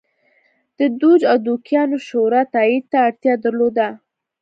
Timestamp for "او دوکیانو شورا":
1.31-2.41